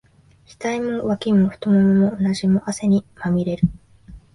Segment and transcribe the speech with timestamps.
[0.57, 3.69] 額も、脇も、太腿も、うなじも、汗にまみれる。